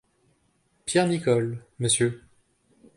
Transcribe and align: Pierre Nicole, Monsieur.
Pierre 0.87 1.05
Nicole, 1.07 1.59
Monsieur. 1.77 2.23